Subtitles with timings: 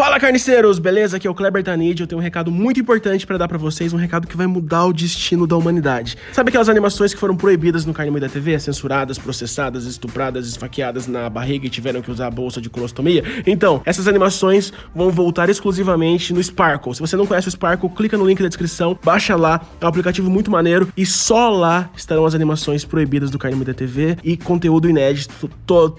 [0.00, 1.18] Fala carniceiros, beleza?
[1.18, 2.00] Aqui é o Kleber Tanid.
[2.00, 4.86] Eu tenho um recado muito importante pra dar pra vocês, um recado que vai mudar
[4.86, 6.16] o destino da humanidade.
[6.32, 11.28] Sabe aquelas animações que foram proibidas no Carne Moída TV, censuradas, processadas, estupradas, esfaqueadas na
[11.28, 13.22] barriga e tiveram que usar a bolsa de colostomia?
[13.46, 16.94] Então, essas animações vão voltar exclusivamente no Sparkle.
[16.94, 19.88] Se você não conhece o Sparkle, clica no link da descrição, baixa lá, é um
[19.88, 24.34] aplicativo muito maneiro e só lá estarão as animações proibidas do Carne Moída TV e
[24.38, 25.94] conteúdo inédito to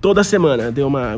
[0.00, 0.70] toda semana.
[0.70, 1.16] Deu uma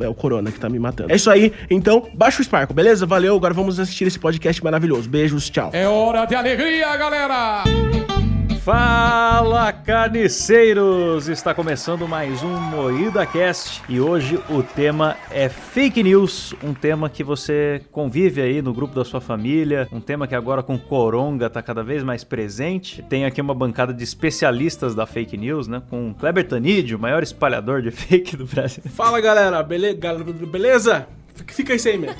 [0.00, 1.12] é o corona que tá me matando.
[1.12, 1.52] É isso aí.
[1.70, 3.06] Então, baixa o Sparkle, beleza?
[3.06, 3.36] Valeu.
[3.36, 5.08] Agora vamos assistir esse podcast maravilhoso.
[5.08, 5.70] Beijos, tchau.
[5.72, 7.64] É hora de alegria, galera!
[8.64, 11.28] Fala carniceiros!
[11.28, 17.08] Está começando mais um Moída Cast e hoje o tema é fake news, um tema
[17.08, 21.46] que você convive aí no grupo da sua família, um tema que agora com Coronga
[21.46, 23.02] está cada vez mais presente.
[23.02, 25.82] Tem aqui uma bancada de especialistas da fake news, né?
[25.88, 28.82] Com Kleber Tanid, o maior espalhador de fake do Brasil.
[28.94, 31.06] Fala galera, Bele gal beleza?
[31.46, 32.16] Fica aí sem mesmo.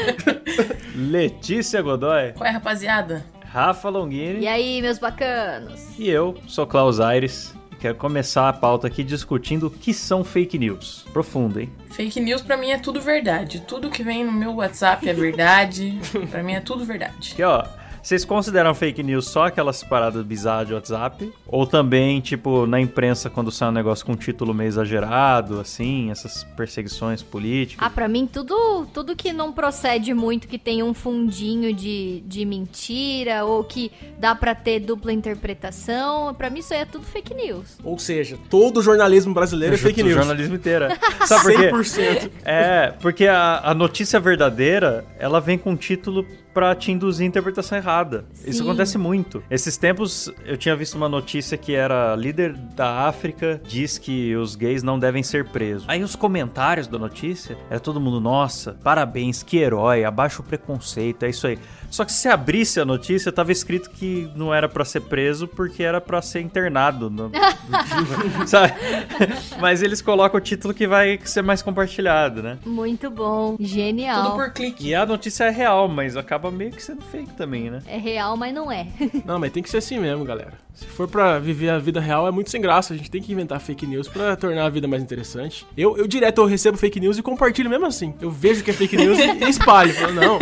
[0.94, 2.32] Letícia Godoy.
[2.34, 3.24] Qual é, rapaziada?
[3.50, 4.40] Rafa Longini.
[4.40, 5.98] E aí, meus bacanos?
[5.98, 7.54] E eu, sou Klaus Aires.
[7.80, 11.06] Quero começar a pauta aqui discutindo o que são fake news.
[11.12, 11.70] Profundo, hein?
[11.90, 13.60] Fake news pra mim é tudo verdade.
[13.60, 15.98] Tudo que vem no meu WhatsApp é verdade.
[16.28, 17.32] pra mim é tudo verdade.
[17.32, 17.64] Aqui, ó.
[18.02, 21.32] Vocês consideram fake news só aquelas paradas bizarras de WhatsApp?
[21.46, 26.44] Ou também, tipo, na imprensa, quando sai um negócio com título meio exagerado, assim, essas
[26.56, 27.86] perseguições políticas?
[27.86, 32.44] Ah, pra mim, tudo, tudo que não procede muito, que tem um fundinho de, de
[32.44, 37.34] mentira, ou que dá pra ter dupla interpretação, pra mim isso aí é tudo fake
[37.34, 37.78] news.
[37.82, 40.14] Ou seja, todo o jornalismo brasileiro é fake news.
[40.14, 40.86] O jornalismo inteiro.
[41.26, 41.70] Sabe por quê?
[41.98, 42.30] 100%.
[42.44, 46.26] É, porque a, a notícia verdadeira, ela vem com título
[46.58, 48.24] pra te induzir a interpretação errada.
[48.32, 48.50] Sim.
[48.50, 49.44] Isso acontece muito.
[49.48, 54.56] Esses tempos eu tinha visto uma notícia que era líder da África diz que os
[54.56, 55.84] gays não devem ser presos.
[55.86, 61.22] Aí os comentários da notícia era todo mundo, nossa, parabéns, que herói, abaixa o preconceito,
[61.22, 61.60] é isso aí.
[61.90, 65.82] Só que se abrisse a notícia, tava escrito que não era pra ser preso porque
[65.82, 67.08] era pra ser internado.
[67.10, 67.30] no-
[68.46, 68.74] Sabe?
[69.60, 72.58] Mas eles colocam o título que vai ser mais compartilhado, né?
[72.64, 74.34] Muito bom, Tudo genial.
[74.36, 74.86] por clique.
[74.88, 77.82] E a notícia é real, mas acaba meio que sendo fake também, né?
[77.86, 78.86] É real, mas não é.
[79.24, 80.52] Não, mas tem que ser assim mesmo, galera.
[80.74, 82.94] Se for pra viver a vida real, é muito sem graça.
[82.94, 85.66] A gente tem que inventar fake news pra tornar a vida mais interessante.
[85.76, 88.14] Eu, eu direto eu recebo fake news e compartilho mesmo assim.
[88.20, 89.92] Eu vejo que é fake news e, e espalho.
[89.92, 90.38] Falo, não,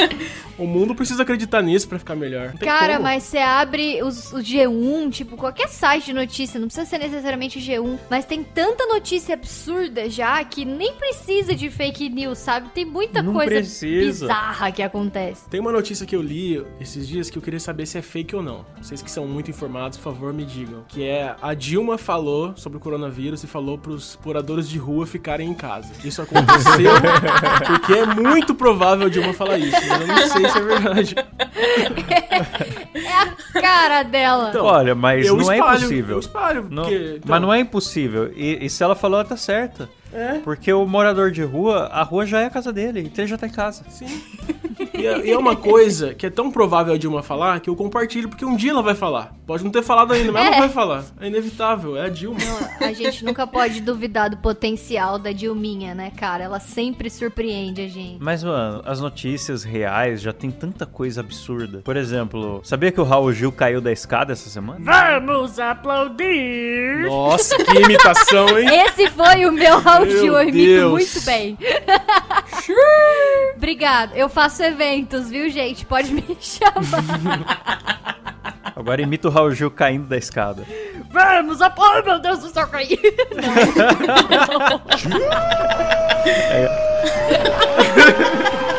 [0.58, 2.52] o mundo precisa acreditar nisso pra ficar melhor.
[2.58, 3.04] Cara, como.
[3.04, 7.58] mas você abre os, o G1, tipo, qualquer site de notícia, não precisa ser necessariamente
[7.58, 12.68] o G1, mas tem tanta notícia absurda já que nem precisa de fake news, sabe?
[12.70, 14.26] Tem muita Não coisa precisa.
[14.26, 15.48] bizarra que acontece.
[15.48, 18.34] Tem uma notícia que eu li esses dias que eu queria saber se é fake
[18.34, 18.64] ou não.
[18.80, 20.84] Vocês que são muito informados, por favor, me digam.
[20.88, 25.48] Que é a Dilma falou sobre o coronavírus e falou pros moradores de rua ficarem
[25.48, 25.92] em casa.
[26.04, 26.92] Isso aconteceu
[27.66, 31.14] porque é muito provável a Dilma falar isso, mas eu não sei se é verdade.
[32.94, 34.48] É a cara dela.
[34.50, 36.14] Então, Olha, mas eu não é espalho, impossível.
[36.16, 38.32] Eu espalho, Não- porque, então, Mas não é impossível.
[38.34, 39.88] E, e se ela falou, ela tá certa.
[40.16, 40.38] É.
[40.42, 43.36] Porque o morador de rua, a rua já é a casa dele, então ele já
[43.36, 43.84] tá em casa.
[43.88, 44.06] Sim.
[44.94, 47.76] E é, e é uma coisa que é tão provável a Dilma falar que eu
[47.76, 49.34] compartilho, porque um dia ela vai falar.
[49.46, 50.58] Pode não ter falado ainda, mas ela É.
[50.60, 51.04] vai falar.
[51.20, 52.38] É inevitável, é a Dilma.
[52.80, 56.44] A gente nunca pode duvidar do potencial da Dilminha, né, cara?
[56.44, 58.18] Ela sempre surpreende a gente.
[58.20, 61.78] Mas, mano, as notícias reais já tem tanta coisa absurda.
[61.84, 64.80] Por exemplo, sabia que o Raul Gil caiu da escada essa semana?
[64.80, 67.06] Vamos aplaudir!
[67.06, 68.68] Nossa, que imitação, hein?
[68.86, 70.90] Esse foi o meu Raul Gil, eu imito Deus.
[70.92, 71.58] muito bem.
[73.56, 74.14] Obrigado.
[74.14, 75.84] Eu faço eventos, viu, gente?
[75.86, 78.16] Pode me chamar.
[78.74, 80.64] Agora imita o Raul Gil caindo da escada.
[81.10, 82.04] Vamos aplaudir!
[82.04, 82.98] Meu Deus do céu, caí!
[86.26, 86.68] É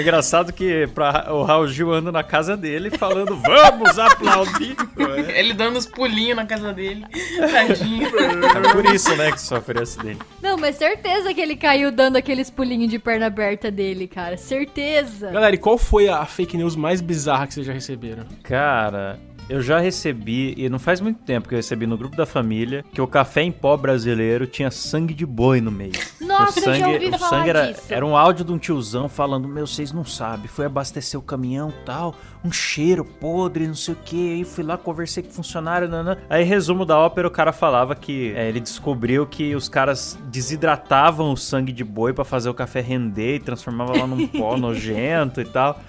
[0.00, 4.76] engraçado que pra, o Raul Gil anda na casa dele falando vamos aplaudir.
[5.34, 7.04] Ele dando os pulinhos na casa dele.
[7.50, 8.08] Tadinho.
[8.08, 10.20] É por isso, né, que sofre acidente.
[10.42, 14.36] Não, mas certeza que ele caiu dando aqueles pulinhos de perna aberta dele, cara.
[14.36, 15.30] Certeza.
[15.30, 18.24] Galera, e qual foi a fake news mais bizarra que vocês já receberam?
[18.42, 19.18] Cara,
[19.48, 22.84] eu já recebi, e não faz muito tempo que eu recebi no grupo da família,
[22.92, 25.92] que o café em pó brasileiro tinha sangue de boi no meio.
[26.20, 27.82] Nossa, o sangue, eu já ouvi o falar sangue era, disso.
[27.90, 31.72] era um áudio de um tiozão falando: Meu, vocês não sabem, fui abastecer o caminhão
[31.84, 32.14] tal,
[32.44, 34.34] um cheiro podre, não sei o que.
[34.34, 35.88] Aí fui lá, conversei com o funcionário.
[35.88, 36.16] Nanã.
[36.28, 41.32] Aí, resumo da ópera, o cara falava que é, ele descobriu que os caras desidratavam
[41.32, 45.40] o sangue de boi pra fazer o café render e transformava lá num pó nojento
[45.40, 45.80] e tal.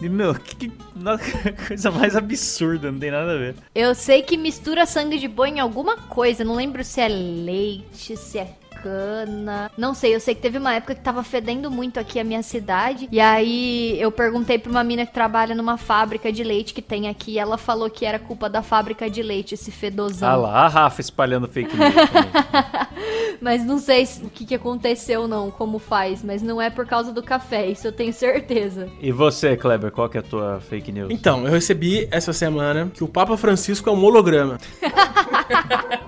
[0.00, 3.54] Meu, que, que coisa mais absurda, não tem nada a ver.
[3.74, 6.44] Eu sei que mistura sangue de boi em alguma coisa.
[6.44, 8.46] Não lembro se é leite, se é
[8.88, 9.70] Americana.
[9.76, 12.42] Não sei, eu sei que teve uma época que tava fedendo muito aqui a minha
[12.42, 13.08] cidade.
[13.10, 17.08] E aí eu perguntei pra uma mina que trabalha numa fábrica de leite que tem
[17.08, 17.32] aqui.
[17.32, 20.28] E ela falou que era culpa da fábrica de leite, esse fedozão.
[20.28, 21.94] Ah lá, a Rafa espalhando fake news.
[23.40, 26.22] Mas não sei se- o que, que aconteceu, não, como faz.
[26.22, 28.88] Mas não é por causa do café, isso eu tenho certeza.
[29.00, 31.08] e você, Kleber, qual que é a tua fake news?
[31.10, 34.58] Então, eu recebi essa semana que o Papa Francisco é um holograma.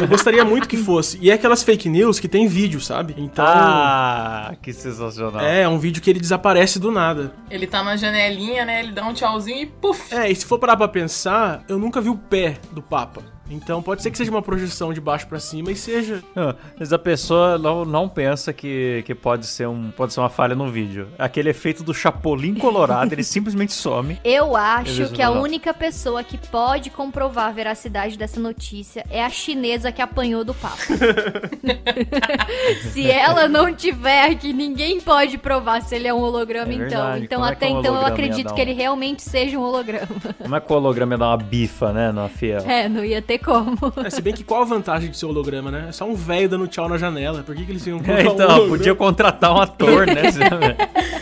[0.00, 1.18] eu gostaria muito que fosse.
[1.20, 3.14] E é aquelas fake news que tem vídeo, sabe?
[3.16, 3.44] Então.
[3.46, 5.40] Ah, que sensacional.
[5.40, 7.32] É, é um vídeo que ele desaparece do nada.
[7.50, 8.80] Ele tá na janelinha, né?
[8.80, 10.14] Ele dá um tchauzinho e puf!
[10.14, 13.37] É, e se for parar pra pensar, eu nunca vi o pé do Papa.
[13.50, 16.22] Então pode ser que seja uma projeção de baixo pra cima e seja.
[16.78, 20.54] Mas a pessoa não, não pensa que, que pode, ser um, pode ser uma falha
[20.54, 21.08] no vídeo.
[21.18, 24.18] Aquele efeito do Chapolin Colorado, ele simplesmente some.
[24.24, 25.44] Eu acho que a Bruno.
[25.44, 30.52] única pessoa que pode comprovar a veracidade dessa notícia é a chinesa que apanhou do
[30.54, 30.76] Papa.
[32.92, 37.16] se ela não tiver aqui, ninguém pode provar se ele é um holograma, É então.
[37.18, 39.62] Então, Como é que até um então, eu acredito que um- ele realmente seja um
[39.62, 40.08] holograma.
[40.38, 42.58] Como é que o holograma ia dar uma bifa, né, na fiel?
[42.66, 43.76] É, não ia ter como.
[44.04, 45.86] É, se bem que qual a vantagem de ser holograma, né?
[45.88, 47.42] É só um velho dando tchau na janela.
[47.42, 48.68] Por que, que eles iam É, colocar um então, holograma?
[48.76, 50.22] podia contratar um ator, né?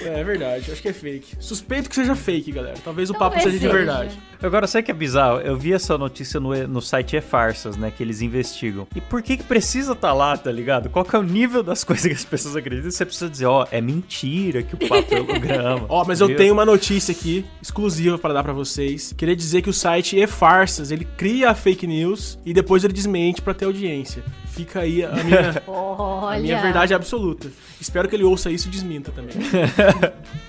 [0.07, 1.35] É, é verdade, acho que é fake.
[1.41, 2.77] Suspeito que seja fake, galera.
[2.85, 3.73] Talvez o Talvez papo seja de seja.
[3.77, 4.17] verdade.
[4.41, 5.41] Agora, sabe que é bizarro?
[5.41, 7.91] Eu vi essa notícia no, no site E-Farsas, né?
[7.91, 8.87] Que eles investigam.
[8.95, 10.89] E por que que precisa estar lá, tá ligado?
[10.91, 12.89] Qual que é o nível das coisas que as pessoas acreditam?
[12.91, 15.87] Você precisa dizer, ó, é mentira que o papo é holograma.
[15.89, 19.13] Ó, mas eu tenho uma notícia aqui, exclusiva pra dar pra vocês.
[19.17, 22.06] Queria dizer que o site E-Farsas, ele cria a fake news
[22.45, 24.23] e depois ele desmente pra ter audiência.
[24.57, 26.39] Fica aí a minha, Olha.
[26.39, 27.51] a minha verdade absoluta.
[27.79, 29.35] Espero que ele ouça isso e desminta também.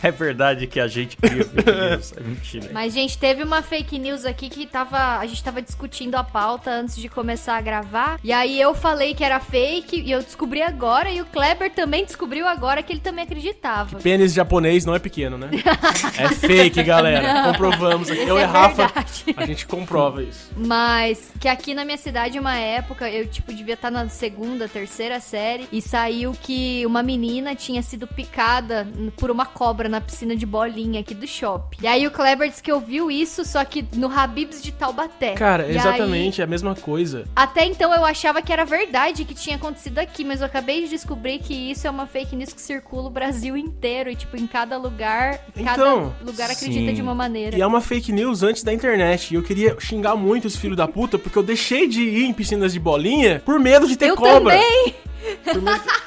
[0.02, 2.14] É verdade que a gente cria fake news.
[2.16, 2.70] É mentira.
[2.72, 5.18] Mas, gente, teve uma fake news aqui que tava.
[5.18, 8.20] A gente tava discutindo a pauta antes de começar a gravar.
[8.24, 11.10] E aí eu falei que era fake e eu descobri agora.
[11.10, 13.98] E o Kleber também descobriu agora que ele também acreditava.
[13.98, 15.50] Pênis japonês não é pequeno, né?
[16.18, 17.44] É fake, galera.
[17.52, 18.22] Comprovamos aqui.
[18.22, 18.92] Isso Eu e é a Rafa,
[19.36, 20.52] a gente comprova isso.
[20.56, 25.20] Mas que aqui na minha cidade, uma época, eu, tipo, devia estar na segunda, terceira
[25.20, 30.46] série, e saiu que uma menina tinha sido picada por uma cobra na piscina de
[30.46, 31.78] bolinha aqui do shopping.
[31.82, 35.34] E aí o Kleber disse que ouviu isso, só que no Habibs de Taubaté.
[35.34, 37.26] Cara, E aí- exatamente é a mesma coisa.
[37.36, 40.90] Até então eu achava que era verdade que tinha acontecido aqui, mas eu acabei de
[40.90, 44.46] descobrir que isso é uma fake news que circula o Brasil inteiro e tipo em
[44.48, 46.94] cada lugar, cada Então, lugar acredita sim.
[46.94, 47.58] de uma maneira.
[47.58, 49.32] E é uma fake news antes da internet.
[49.32, 52.34] E eu queria xingar muito os filhos da puta, porque eu deixei de ir em
[52.34, 54.56] piscinas de bolinha por medo de ter Eu cobra.
[54.56, 54.96] também.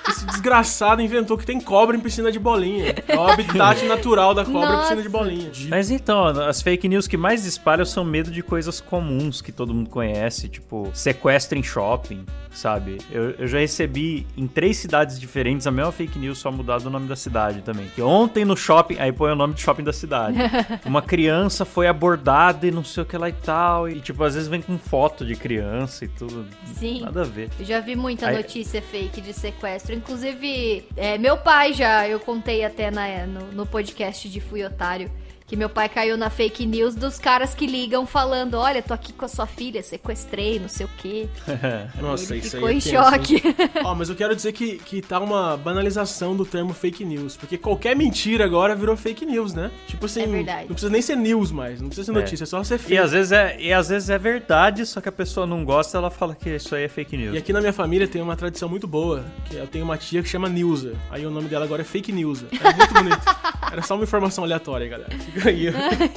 [0.08, 2.94] Esse desgraçado inventou que tem cobra em piscina de bolinha.
[3.06, 5.50] É o habitat natural da cobra em piscina de bolinha.
[5.68, 9.74] Mas então, as fake news que mais espalham são medo de coisas comuns que todo
[9.74, 12.98] mundo conhece, tipo sequestro em shopping, sabe?
[13.10, 16.90] Eu, eu já recebi em três cidades diferentes a mesma fake news, só mudado o
[16.90, 17.86] nome da cidade também.
[17.94, 20.36] Que ontem no shopping, aí põe o nome do shopping da cidade.
[20.84, 23.88] Uma criança foi abordada e não sei o que lá e tal.
[23.88, 26.46] E tipo, às vezes vem com foto de criança e tudo.
[26.78, 27.00] Sim.
[27.02, 27.50] Nada a ver.
[27.58, 29.94] Eu já vi muita Aí- notícia fake de sequestro.
[29.94, 35.10] Inclusive, é, meu pai já, eu contei até na- no, no podcast de Fui Otário,
[35.50, 39.12] que meu pai caiu na fake news dos caras que ligam falando: Olha, tô aqui
[39.12, 41.28] com a sua filha, sequestrei, não sei o quê.
[42.00, 43.42] Nossa, Ele isso ficou aí é em tenso, choque.
[43.84, 47.36] Ó, mas eu quero dizer que, que tá uma banalização do termo fake news.
[47.36, 49.72] Porque qualquer mentira agora virou fake news, né?
[49.88, 50.60] Tipo assim, É verdade.
[50.68, 52.22] não precisa nem ser news mais, não precisa ser É.
[52.22, 52.98] notícia, é só ser E fake.
[52.98, 56.10] às, vezes é, e às vezes é verdade, só que a pessoa não gosta, ela
[56.12, 57.34] fala que isso aí é fake news.
[57.34, 60.22] E aqui na minha família tem uma tradição muito boa, que eu tenho uma tia
[60.22, 60.94] que chama Nilza.
[61.10, 62.46] Aí o nome dela agora é Fake Nilza.
[62.52, 63.20] É muito bonito.
[63.72, 65.10] Era só uma informação aleatória, galera.
[65.18, 65.39] Fica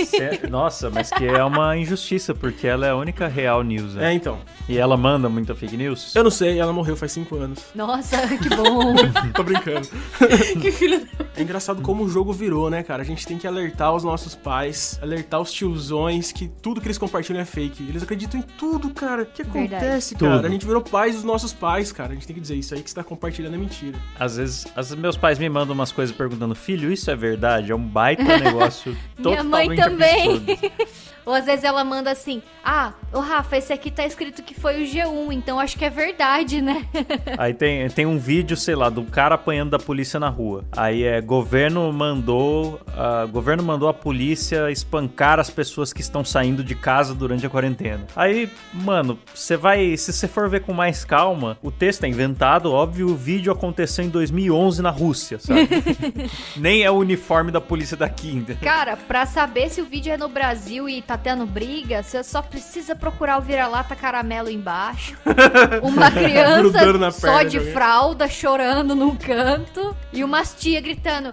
[0.05, 4.11] Cê- Nossa, mas que é uma injustiça, porque ela é a única real news, né?
[4.11, 4.39] É, então.
[4.67, 6.15] E ela manda muita fake news?
[6.15, 7.59] Eu não sei, ela morreu faz cinco anos.
[7.75, 8.93] Nossa, que bom.
[9.35, 9.87] Tô brincando.
[10.61, 11.07] que filho.
[11.35, 13.01] É engraçado como o jogo virou, né, cara?
[13.01, 16.97] A gente tem que alertar os nossos pais, alertar os tiozões que tudo que eles
[16.97, 17.83] compartilham é fake.
[17.87, 19.23] Eles acreditam em tudo, cara.
[19.23, 20.29] O que acontece, Tudo.
[20.29, 20.47] cara?
[20.47, 22.11] A gente virou pais dos nossos pais, cara.
[22.11, 23.97] A gente tem que dizer isso aí que você tá compartilhando é mentira.
[24.19, 27.71] Às vezes, às vezes meus pais me mandam umas coisas perguntando, filho, isso é verdade?
[27.71, 30.35] É um baita negócio Minha mãe também.
[30.35, 30.71] absurdo.
[31.25, 34.83] Ou às vezes ela manda assim: Ah, ô Rafa, esse aqui tá escrito que foi
[34.83, 36.85] o G1, então acho que é verdade, né?
[37.37, 40.65] Aí tem, tem um vídeo, sei lá, do cara apanhando da polícia na rua.
[40.75, 46.63] Aí é governo mandou, a, governo mandou a polícia espancar as pessoas que estão saindo
[46.63, 48.05] de casa durante a quarentena.
[48.15, 52.71] Aí, mano, você vai, se você for ver com mais calma, o texto é inventado,
[52.71, 55.67] óbvio, o vídeo aconteceu em 2011 na Rússia, sabe?
[56.57, 58.57] Nem é o uniforme da polícia daqui, entendeu?
[58.61, 62.41] Cara, pra saber se o vídeo é no Brasil e tá tendo briga, você só
[62.41, 65.17] precisa procurar o vira-lata caramelo embaixo.
[65.81, 71.31] Uma criança só de fralda chorando num canto e umas tia gritando: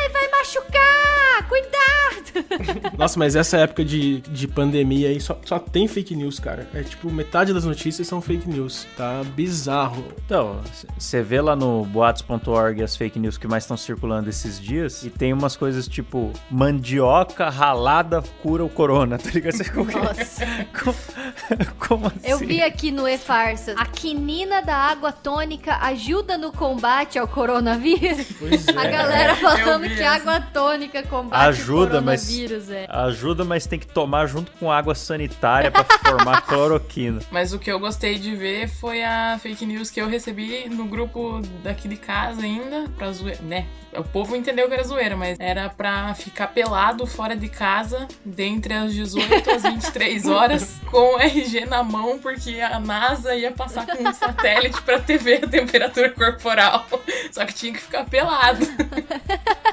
[0.00, 1.48] Ai, vai machucar!
[1.48, 2.90] Cuidado!
[2.96, 6.68] Nossa, mas essa época de, de pandemia aí só, só tem fake news, cara.
[6.74, 8.86] É tipo, metade das notícias são fake news.
[8.96, 10.04] Tá bizarro.
[10.24, 10.60] Então,
[10.98, 15.10] você vê lá no boatos.org as fake news que mais estão circulando esses dias e
[15.10, 19.56] tem umas coisas tipo mandioca ralada cura o corona, tá ligado?
[19.92, 20.44] Nossa.
[21.78, 22.18] como, assim?
[22.24, 28.26] Eu vi aqui no E-Farsa: a quinina da água tônica ajuda no combate ao coronavírus.
[28.38, 28.90] Pois A é.
[28.90, 32.86] galera falando que água tônica combate Ajuda, o mas- coronavírus, é.
[32.88, 37.20] Ajuda, mas tem que tomar junto com água sanitária pra formar cloroquina.
[37.30, 40.84] Mas o que eu gostei de ver foi a fake news que eu recebi no
[40.86, 43.66] grupo daqui de casa ainda, pra zoeira, né?
[43.92, 48.72] O povo entendeu que era zoeira, mas era pra ficar pelado fora de casa, dentre
[48.72, 54.08] as 18 às 23 horas, com RG na mão, porque a NASA ia passar com
[54.08, 56.86] um satélite pra ter ver a temperatura corporal.
[57.30, 58.66] Só que tinha que ficar pelado.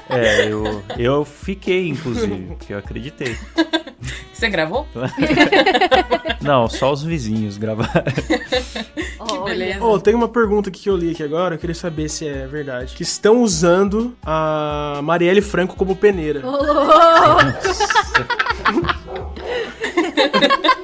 [0.09, 3.37] É, eu, eu fiquei, inclusive, porque eu acreditei.
[4.33, 4.87] Você gravou?
[6.41, 8.03] Não, só os vizinhos gravaram.
[9.19, 9.43] Olha.
[9.43, 9.83] beleza.
[9.83, 12.45] Ô, tem uma pergunta aqui que eu li aqui agora, eu queria saber se é
[12.45, 12.95] verdade.
[12.95, 16.45] Que estão usando a Marielle Franco como peneira.
[16.45, 17.41] Ô, louco.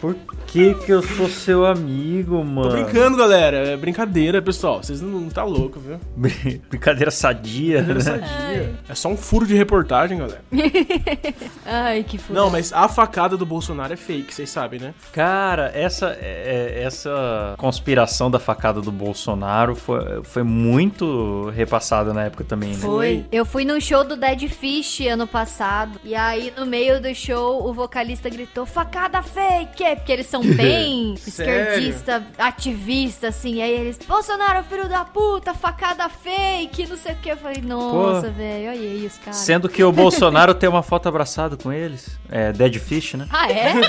[0.00, 0.16] Por
[0.50, 2.70] que que eu sou seu amigo, mano?
[2.70, 3.56] Tô brincando, galera.
[3.68, 4.82] É brincadeira, pessoal.
[4.82, 5.98] Vocês não, não tá louco, viu?
[6.16, 8.00] Brin- Brincadeira sadia, né?
[8.00, 8.74] Sadia.
[8.88, 10.42] É só um furo de reportagem, galera.
[11.64, 12.38] Ai, que foda.
[12.40, 14.94] Não, mas a facada do Bolsonaro é fake, vocês sabem, né?
[15.12, 22.24] Cara, essa, é- é- essa conspiração da facada do Bolsonaro foi, foi muito repassada na
[22.24, 22.78] época também, né?
[22.80, 23.24] Foi.
[23.30, 26.00] Eu fui num show do Dead Fish ano passado.
[26.04, 29.84] E aí, no meio do show, o vocalista gritou: facada fake!
[29.96, 31.52] Porque eles são bem Sério?
[31.72, 33.62] esquerdista, ativista, assim.
[33.62, 37.30] Aí eles, Bolsonaro, filho da puta, facada fake, não sei o que.
[37.30, 39.36] Eu falei, nossa, velho, olha aí os caras.
[39.36, 42.18] Sendo que o Bolsonaro tem uma foto abraçado com eles.
[42.28, 43.26] É Dead Fish, né?
[43.30, 43.72] Ah, é?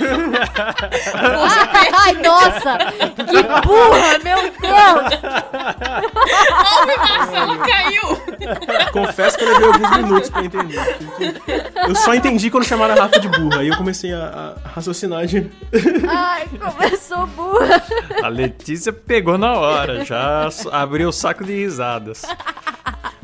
[1.94, 2.78] Ai, nossa!
[3.16, 5.22] Que burra, meu Deus!
[7.68, 8.22] Caiu!
[8.92, 10.80] Confesso que eu levei alguns minutos pra entender.
[11.88, 13.60] Eu só entendi quando chamaram a Rafa de burra.
[13.60, 15.50] Aí eu comecei a, a raciocinar de.
[16.42, 17.84] Ai, como eu sou burra!
[18.24, 22.24] A Letícia pegou na hora, já abriu o saco de risadas.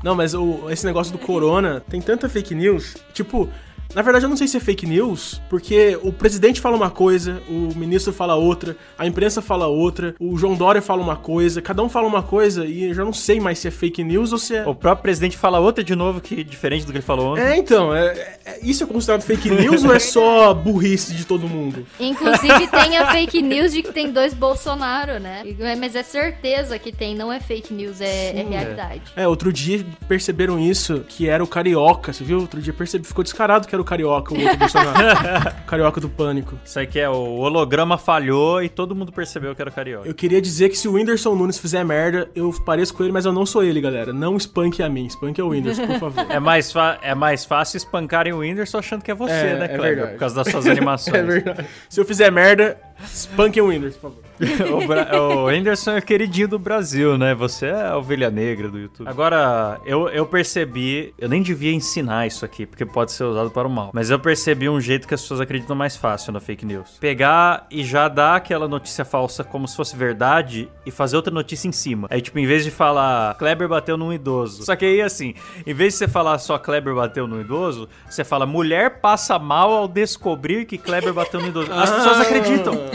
[0.03, 2.95] Não, mas o- esse negócio do corona tem tanta fake news.
[3.13, 3.49] Tipo,
[3.93, 7.41] na verdade eu não sei se é fake news, porque o presidente fala uma coisa,
[7.49, 11.81] o ministro fala outra, a imprensa fala outra, o João Dória fala uma coisa, cada
[11.81, 14.37] um fala uma coisa e eu já não sei mais se é fake news ou
[14.37, 14.67] se é.
[14.67, 17.41] O próprio presidente fala outra de novo, que diferente do que ele falou ontem.
[17.41, 21.47] É, então, é, é- isso é considerado fake news ou é só burrice de todo
[21.47, 21.85] mundo?
[21.99, 25.43] Inclusive tem a fake news de que tem dois Bolsonaro, né?
[25.79, 29.01] Mas é certeza que tem, não é fake news, é, é realidade.
[29.15, 32.39] É, outro dia perceberam isso, que era o Carioca, você viu?
[32.39, 34.97] Outro dia percebi, ficou descarado que era o Carioca, o outro Bolsonaro.
[35.63, 36.59] o Carioca do Pânico.
[36.65, 40.07] Isso aí que é, o holograma falhou e todo mundo percebeu que era carioca.
[40.07, 43.25] Eu queria dizer que se o Whindersson Nunes fizer merda, eu pareço com ele, mas
[43.25, 44.11] eu não sou ele, galera.
[44.11, 46.25] Não espanque a mim, espanque o Whindersson, por favor.
[46.29, 49.67] É mais, é mais fácil espancarem o Whindersson achando que é você, É, né, é
[49.69, 49.81] Kleber?
[49.95, 50.11] verdade.
[50.13, 51.15] por causa das suas animações.
[51.15, 51.65] É verdade.
[51.89, 54.27] Se eu fizer merda, espanque o Whindersson, por favor.
[54.83, 57.33] o, Bra- o Whindersson é o queridinho do Brasil, né?
[57.33, 59.07] Você é a ovelha negra do YouTube.
[59.07, 63.67] Agora, eu, eu percebi, eu nem devia ensinar isso aqui, porque pode ser usado para
[63.67, 63.89] o mal.
[63.93, 66.97] Mas eu percebi um jeito que as pessoas acreditam mais fácil na fake news.
[66.99, 71.67] Pegar e já dar aquela notícia falsa como se fosse verdade e fazer outra notícia
[71.67, 72.07] em cima.
[72.11, 74.63] Aí, tipo, em vez de falar Kleber bateu num idoso.
[74.65, 75.33] Só que aí, assim,
[75.65, 79.71] em vez de você falar só Kleber bateu num idoso, você fala mulher passa mal
[79.71, 81.71] ao descobrir que Kleber bateu no idoso.
[81.73, 82.21] As pessoas Ah.
[82.21, 82.86] acreditam.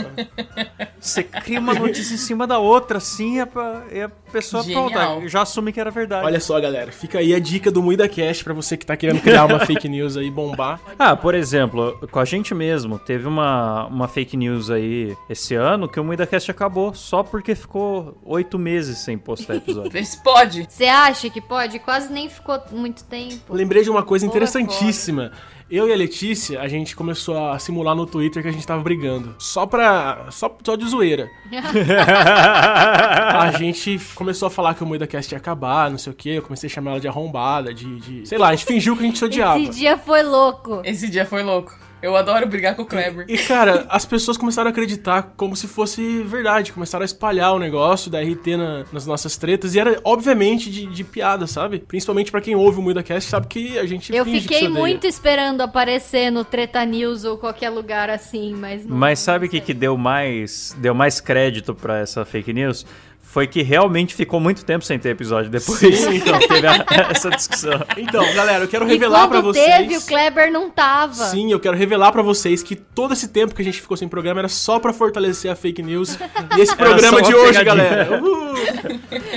[0.99, 3.47] Você cria uma notícia em cima da outra, assim, e a,
[3.91, 4.89] e a pessoa Genial.
[4.89, 6.25] pronta, já assume que era verdade.
[6.25, 6.91] Olha só, galera.
[6.91, 9.89] Fica aí a dica do Muida Cash pra você que tá querendo criar uma fake
[9.89, 10.79] news aí, bombar.
[10.97, 15.87] Ah, por exemplo, com a gente mesmo, teve uma, uma fake news aí esse ano
[15.87, 19.91] que o MuidaCast acabou só porque ficou oito meses sem postar episódio.
[19.91, 20.67] Vê se pode.
[20.69, 21.79] Você acha que pode?
[21.79, 23.53] Quase nem ficou muito tempo.
[23.53, 25.31] Lembrei de uma coisa Porra, interessantíssima.
[25.75, 28.83] Eu e a Letícia, a gente começou a simular no Twitter que a gente tava
[28.83, 29.33] brigando.
[29.39, 30.27] Só pra.
[30.29, 31.31] Só, só de zoeira.
[33.33, 36.29] A gente começou a falar que o Moeda Cast ia acabar, não sei o quê.
[36.29, 39.01] Eu comecei a chamar ela de arrombada, de, de- Sei lá, a gente fingiu que
[39.01, 39.59] a gente se odiava.
[39.59, 40.81] Esse dia foi louco.
[40.83, 41.73] Esse dia foi louco.
[42.03, 43.25] Eu adoro brigar com o Kleber.
[43.29, 46.73] E, cara, as pessoas começaram a acreditar como se fosse verdade.
[46.73, 49.73] Começaram a espalhar o negócio da RT na- nas nossas tretas.
[49.73, 51.79] E era, obviamente, de, de piada, sabe?
[51.79, 54.69] Principalmente pra quem ouve o Muida Cast, sabe que a gente Eu fiquei odeia.
[54.69, 58.97] muito esperando aparecer no Treta News ou qualquer lugar assim, mas não.
[58.97, 62.85] Mas sabe o que, que deu mais deu mais crédito pra essa fake news?
[63.25, 65.79] Foi que realmente ficou muito tempo sem ter episódio depois.
[65.79, 66.37] Sim, então.
[66.39, 67.81] teve a- essa discussão.
[67.97, 69.65] Então, galera, eu quero E revelar pra quando vocês...
[69.65, 71.13] teve, o Kleber não tava.
[71.15, 74.07] Sim, eu quero revelar pra vocês que todo esse tempo que a gente ficou sem
[74.07, 76.15] programa era só pra fortalecer a fake news.
[76.55, 77.87] E esse programa de hoje, pegadinha.
[77.87, 78.21] galera.
[78.21, 78.53] Uhul.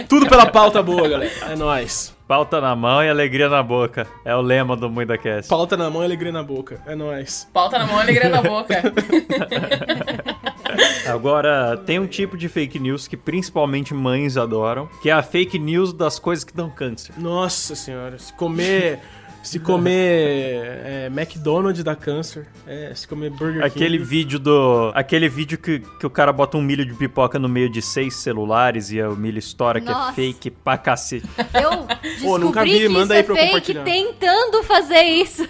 [0.09, 1.33] Tudo pela pauta boa, galera.
[1.51, 2.15] É nóis.
[2.29, 4.05] Pauta na mão e alegria na boca.
[4.25, 5.49] É o lema do MuidaCast.
[5.49, 6.81] Pauta na mão e alegria na boca.
[6.85, 7.49] É nóis.
[7.53, 8.75] Pauta na mão, alegria na boca.
[11.09, 15.59] Agora, tem um tipo de fake news que principalmente mães adoram, que é a fake
[15.59, 17.15] news das coisas que dão câncer.
[17.19, 19.01] Nossa senhora, se comer.
[19.47, 22.49] Se comer é, McDonald's dá câncer.
[22.67, 24.09] É, se comer Burger Aquele King.
[24.09, 24.91] vídeo do.
[24.93, 28.17] Aquele vídeo que, que o cara bota um milho de pipoca no meio de seis
[28.17, 31.29] celulares e o milho estoura, que é fake pra cacete.
[31.55, 33.85] Eu descobri Pô, nunca vi, que manda aí é pra eu fake compartilhar.
[33.85, 35.49] tentando fazer isso.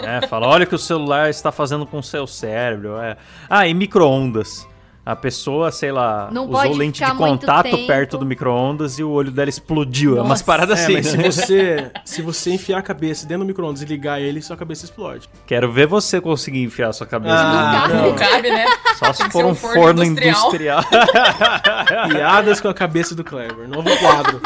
[0.00, 2.98] É, fala, olha o que o celular está fazendo com o seu cérebro.
[2.98, 3.16] É.
[3.48, 4.66] Ah, e micro-ondas.
[5.04, 9.32] A pessoa, sei lá, Não usou lente de contato perto do micro-ondas e o olho
[9.32, 10.12] dela explodiu.
[10.16, 10.44] É umas Nossa.
[10.44, 13.84] paradas É, assim, mas se você, se você enfiar a cabeça dentro do micro-ondas e
[13.84, 15.28] ligar ele, sua cabeça explode.
[15.44, 17.34] Quero ver você conseguir enfiar a sua cabeça.
[17.34, 18.02] Ah, no não.
[18.10, 18.64] Não cabe, né?
[18.96, 20.84] Só se for um um forno, forno industrial.
[22.08, 23.68] Piadas com a cabeça do Kleber.
[23.68, 24.40] Novo quadro.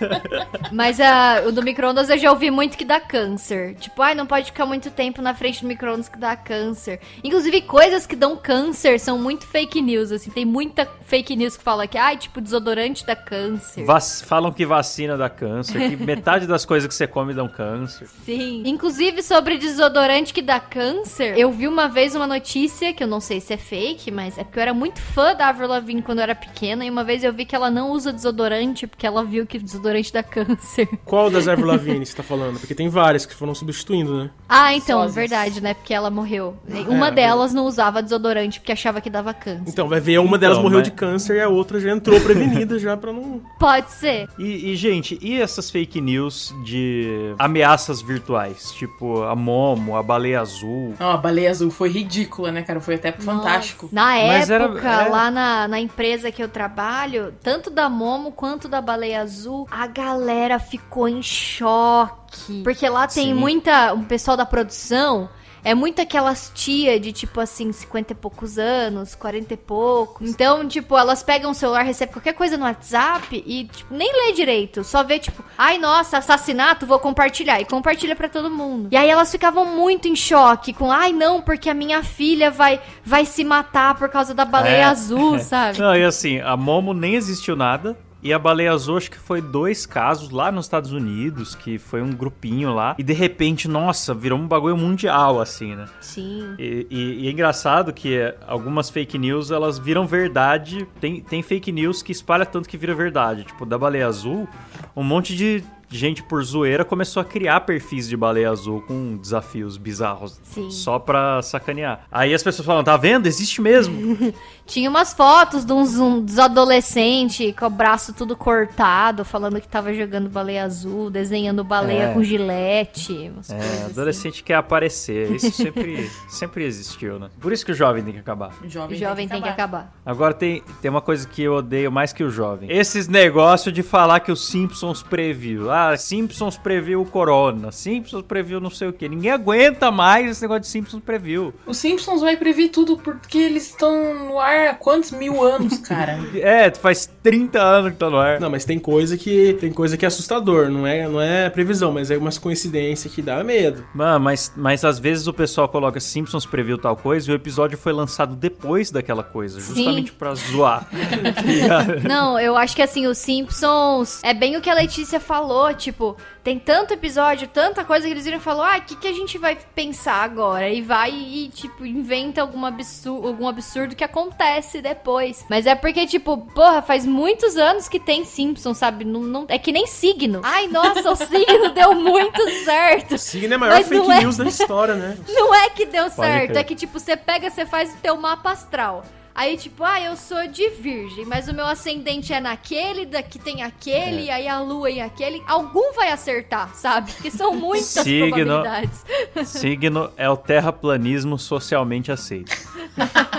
[0.72, 3.74] Mas ah, o do micro-ondas eu já ouvi muito que dá câncer.
[3.76, 7.00] Tipo, ai, não pode ficar muito tempo na frente do micro-ondas que dá câncer.
[7.22, 10.30] Inclusive, coisas que dão câncer são muito fake news, assim.
[10.30, 13.84] Tem muita fake news que fala que, ai, tipo, desodorante dá câncer.
[13.84, 18.06] Vac- Falam que vacina dá câncer, que metade das coisas que você come dão câncer.
[18.24, 18.62] Sim.
[18.66, 23.20] Inclusive, sobre desodorante que dá câncer, eu vi uma vez uma notícia, que eu não
[23.20, 26.18] sei se é fake, mas é porque eu era muito fã da Avril Lavigne quando
[26.18, 29.24] eu era pequena, e uma vez eu vi que ela não usa desodorante, porque ela
[29.24, 30.88] viu que desodorante dá câncer.
[31.04, 32.58] Qual das Avril Lavigne você tá falando?
[32.60, 34.30] Porque tem várias que foram substituindo, né?
[34.48, 35.14] Ah, então, Sozas.
[35.14, 35.74] verdade, né?
[35.74, 36.56] Porque ela morreu.
[36.88, 39.64] Uma É, delas não usava desodorante porque achava que dava câncer.
[39.66, 42.20] Então, vai ver, uma delas Então, morreu mas- de câncer e a outra já entrou
[42.20, 43.40] prevenida já pra não...
[43.58, 44.28] Pode ser.
[44.38, 48.70] E, e, gente, e essas fake news de ameaças virtuais?
[48.72, 50.94] Tipo a Momo, a baleia azul.
[50.98, 52.80] Não, a baleia azul foi ridícula, né, cara?
[52.80, 53.88] Foi até fantástico.
[53.92, 55.08] Na Mas era- época, é.
[55.08, 59.86] lá na, na empresa que eu trabalho, tanto da Momo quanto da Baleia Azul, a
[59.86, 62.62] galera ficou em choque.
[62.62, 63.34] Porque lá tem Sim.
[63.34, 63.94] muita.
[63.94, 65.28] Um pessoal da produção.
[65.64, 70.28] É muito aquelas tia de tipo assim, 50 e poucos anos, 40 e poucos.
[70.30, 74.32] Então, tipo, elas pegam o celular, recebem qualquer coisa no WhatsApp e, tipo, nem lê
[74.32, 74.82] direito.
[74.84, 77.60] Só vê, tipo, ai, nossa, assassinato, vou compartilhar.
[77.60, 78.88] E compartilha pra todo mundo.
[78.90, 82.80] E aí elas ficavam muito em choque com, ai, não, porque a minha filha vai,
[83.04, 84.84] vai se matar por causa da baleia É.
[84.84, 85.78] azul, sabe?
[85.78, 87.98] Não, e assim, a Momo nem existiu nada.
[88.22, 92.02] E a baleia azul, acho que foi dois casos lá nos Estados Unidos, que foi
[92.02, 92.94] um grupinho lá.
[92.98, 95.86] E de repente, nossa, virou um bagulho mundial, assim, né?
[96.00, 96.54] Sim.
[96.58, 100.86] E, e- e é engraçado que algumas fake news elas viram verdade.
[101.00, 103.44] Tem, tem fake news que espalha tanto que vira verdade.
[103.44, 104.46] Tipo, da baleia azul,
[104.94, 109.76] um monte de gente por zoeira começou a criar perfis de baleia azul com desafios
[109.76, 110.38] bizarros.
[110.44, 110.70] Sim.
[110.70, 112.06] Só pra sacanear.
[112.10, 113.26] Aí as pessoas falam, tá vendo?
[113.26, 114.16] Existe mesmo.
[114.66, 119.92] Tinha umas fotos de uns, uns adolescentes com o braço tudo cortado, falando que tava
[119.92, 122.12] jogando baleia azul, desenhando baleia É.
[122.14, 123.30] com gilete.
[123.34, 123.84] Umas É, assim.
[123.86, 125.32] adolescente quer aparecer.
[125.32, 127.28] Isso sempre, sempre existiu, né?
[127.40, 128.52] Por isso que o jovem tem que acabar.
[128.62, 129.92] O O jovem, jovem tem que acabar.
[130.06, 132.70] Agora tem, tem uma coisa que eu odeio mais que o jovem.
[132.70, 135.68] Esses negócios de falar que o Simpsons previu.
[135.70, 137.72] Ah, Simpsons previu o Corona.
[137.72, 139.08] Simpsons previu não sei o que.
[139.08, 141.54] Ninguém aguenta mais esse negócio de Simpsons previu.
[141.66, 146.18] Os Simpsons vai prever tudo porque eles estão no ar há quantos mil anos, cara?
[146.40, 148.40] É, faz 30 anos que tá no ar.
[148.40, 151.92] Não, mas tem coisa que tem coisa que é assustador, não é, não é previsão,
[151.92, 153.84] mas é umas coincidências que dá medo.
[153.94, 157.76] Mano, mas, mas às vezes o pessoal coloca Simpsons previu tal coisa e o episódio
[157.76, 160.86] foi lançado depois daquela coisa, justamente pra zoar.
[162.08, 166.16] Não, eu acho que assim, os Simpsons é bem o que a Letícia falou, tipo,
[166.42, 169.12] tem tanto episódio, tanta coisa que eles viram e falou, ah, o que, que a
[169.12, 170.68] gente vai pensar agora?
[170.68, 175.44] E vai e, tipo, inventa algum absurdo, algum absurdo que acontece depois.
[175.48, 179.04] Mas é porque, tipo, porra, faz muitos anos que tem Simpsons, sabe?
[179.04, 180.40] Não, não- é que nem signo.
[180.42, 183.18] Ai, nossa, o signo deu muito certo.
[183.18, 184.20] Signo é a maior Mas fake não é.
[184.20, 185.16] news da história, né?
[185.28, 186.56] Não é que deu certo, crer.
[186.58, 189.04] é que tipo, você pega, você faz o teu mapa astral.
[189.34, 193.62] Aí, tipo, ah, eu sou de virgem, mas o meu ascendente é naquele, daqui tem
[193.62, 194.32] aquele, É.
[194.32, 195.42] aí a lua em aquele.
[195.46, 197.12] Algum vai acertar, sabe?
[197.12, 198.28] Porque são muitas Signo.
[198.30, 199.04] probabilidades.
[199.48, 202.50] Signo é o terraplanismo socialmente aceito.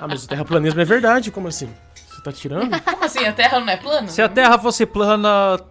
[0.00, 1.68] Ah, mas o terraplanismo é verdade, como assim?
[1.94, 2.80] Você tá tirando?
[2.82, 3.24] Como assim?
[3.24, 4.08] A Terra não é plana?
[4.08, 5.28] Se a Terra fosse plana,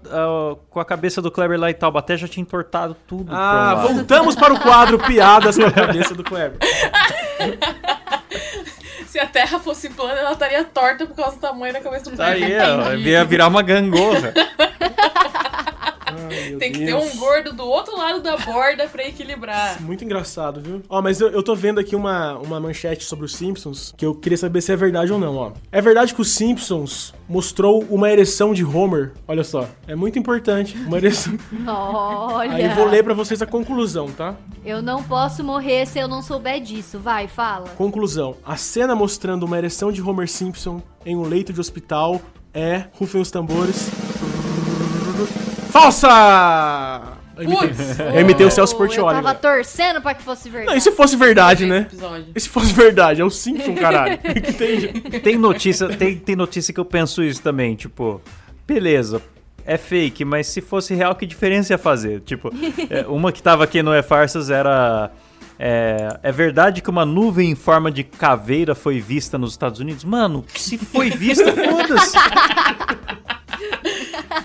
[0.09, 3.33] ah, com a cabeça do Kleber lá em Taubaté, já tinha entortado tudo.
[3.35, 6.57] Ah, voltamos para o quadro Piadas com a cabeça do Kleber.
[9.11, 12.15] Se a Terra fosse plana, ela estaria torta por causa do tamanho da cabeça do
[12.15, 14.33] Tá aí, ó, ia virar uma gangorra.
[16.29, 17.13] Ai, Tem que ter Deus.
[17.15, 19.81] um gordo do outro lado da borda pra equilibrar.
[19.81, 20.81] Muito engraçado, viu?
[20.89, 24.13] Ó, mas eu, eu tô vendo aqui uma, uma manchete sobre os Simpsons que eu
[24.15, 25.51] queria saber se é verdade ou não, ó.
[25.71, 29.11] É verdade que os Simpsons mostrou uma ereção de Homer?
[29.27, 30.77] Olha só, é muito importante.
[30.77, 31.37] Uma ereção.
[31.67, 32.53] Olha.
[32.53, 34.35] Aí eu vou ler pra vocês a conclusão, tá?
[34.65, 36.99] Eu não posso morrer se eu não souber disso.
[36.99, 37.69] Vai, fala.
[37.69, 38.35] Conclusão.
[38.45, 42.21] A cena mostrando uma ereção de Homer Simpson em um leito de hospital
[42.53, 42.85] é.
[42.93, 43.89] Rufem os tambores.
[45.71, 47.01] Falsa!
[47.37, 47.99] Eu Putz!
[47.99, 49.15] eu imitei o Celso Eu Portioli.
[49.15, 49.55] tava agora.
[49.55, 50.69] torcendo pra que fosse verdade.
[50.69, 51.87] Não, e se fosse verdade, né?
[52.35, 53.21] E se fosse verdade?
[53.21, 54.19] É o Simpson, caralho.
[55.23, 58.21] Tem notícia, tem, tem notícia que eu penso isso também, tipo,
[58.67, 59.21] beleza,
[59.65, 62.21] é fake, mas se fosse real, que diferença ia fazer?
[62.21, 62.51] Tipo,
[62.89, 65.09] é, uma que tava aqui no E Farsas era.
[65.57, 70.03] É, é verdade que uma nuvem em forma de caveira foi vista nos Estados Unidos?
[70.03, 72.17] Mano, se foi vista, foda-se.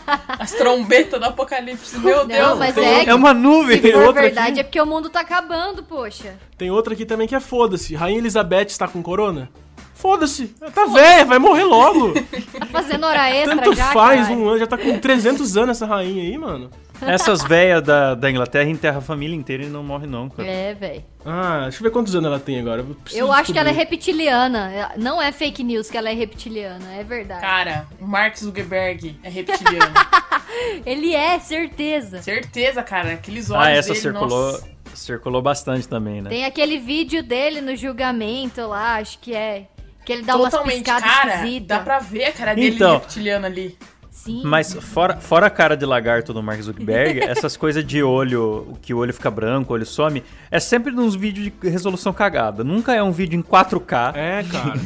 [0.39, 2.41] As trombetas do apocalipse, meu Deus.
[2.41, 3.81] Não, mas tem é É uma nuvem.
[3.81, 4.61] se for outra verdade aqui.
[4.61, 6.35] é porque o mundo tá acabando, poxa.
[6.57, 7.95] Tem outra aqui também que é foda-se.
[7.95, 9.49] Rainha Elizabeth está com corona?
[9.95, 10.49] Foda-se.
[10.75, 12.13] Tá velha, vai morrer logo.
[12.59, 14.39] Tá fazendo hora extra Tanto já, faz caralho.
[14.41, 16.71] um ano, já tá com 300 anos essa rainha aí, mano.
[17.07, 20.49] Essas véias da, da Inglaterra enterram a família inteira e não morre não, cara.
[20.49, 21.05] É, velho.
[21.25, 22.83] Ah, deixa eu ver quantos anos ela tem agora.
[22.85, 23.97] preciso Eu acho que ela é descobrir.
[23.97, 24.93] reptiliana.
[24.97, 27.41] Não é fake news que ela é reptiliana, é verdade.
[27.41, 29.93] Cara, o Mark Zuckerberg é reptiliano.
[30.87, 32.23] Ele é, certeza.
[32.23, 33.13] Certeza, cara.
[33.13, 34.69] Aqueles olhos Ah, essa dele, circulou, nossa.
[34.95, 36.31] circulou bastante também, né?
[36.31, 39.67] Tem aquele vídeo dele no julgamento lá, acho que é.
[40.05, 41.35] Que ele dá umas Totalmente, piscadas cara.
[41.35, 41.67] esquisitas.
[41.67, 42.93] Dá pra ver a cara dele Então.
[42.93, 43.77] reptiliano ali.
[44.17, 44.41] Sim.
[44.43, 48.95] Mas fora, fora a cara de lagarto do Mark Zuckerberg, essas coisas de olho, que
[48.95, 52.65] o olho fica branco, o olho some, é sempre nos vídeos de resolução cagada.
[52.65, 54.17] Nunca é um vídeo em 4K.
[54.17, 54.81] É, cara.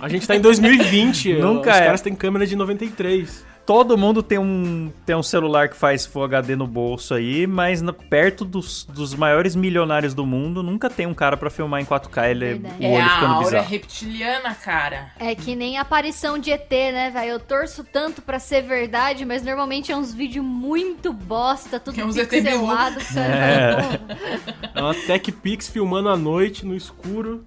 [0.00, 1.34] A gente tá em 2020.
[1.42, 1.84] Nunca Os é.
[1.84, 3.44] caras têm câmera de 93.
[3.66, 7.82] Todo mundo tem um, tem um celular que faz Full HD no bolso aí, mas
[7.82, 11.84] na- perto dos, dos maiores milionários do mundo, nunca tem um cara pra filmar em
[11.84, 12.74] 4K, ele, Verdade.
[12.78, 13.68] o É olho a ficando aura bizarro.
[13.68, 15.10] reptiliana, cara.
[15.18, 17.30] É que nem a aparição de ET, né, velho?
[17.32, 22.04] Eu torço tanto pra ser verdade, mas normalmente é uns vídeos muito bosta, tudo É
[22.24, 22.96] pixelado.
[22.98, 23.72] que você É.
[23.74, 27.44] vai falar, "Pô, É uma Tech Pix filmando à noite, no escuro.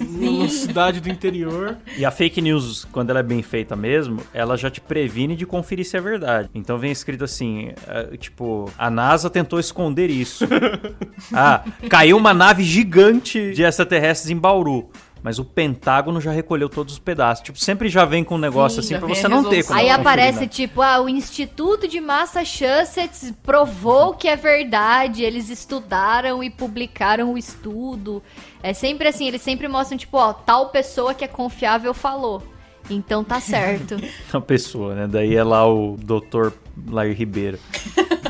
[0.00, 1.76] Numa cidade do interior.
[1.96, 5.46] E a fake news, quando ela é bem feita mesmo, ela já te previne de
[5.46, 6.48] conferir se é verdade.
[6.54, 10.44] Então vem escrito assim, é, tipo, a NASA tentou esconder isso.
[11.32, 14.90] ah, caiu uma nave gigante de extraterrestres em Bauru.
[15.24, 17.42] Mas o Pentágono já recolheu todos os pedaços.
[17.42, 19.88] Tipo, sempre já vem com um negócio Sim, assim pra você não ter como Aí
[19.88, 27.32] aparece tipo, ah, o Instituto de Massachusetts provou que é verdade, eles estudaram e publicaram
[27.32, 28.22] o estudo.
[28.64, 32.42] É sempre assim, eles sempre mostram tipo, ó, tal pessoa que é confiável falou.
[32.88, 33.96] Então tá certo.
[34.32, 35.06] Uma pessoa, né?
[35.06, 36.48] Daí é lá o Dr.
[36.88, 37.58] Lair Ribeiro.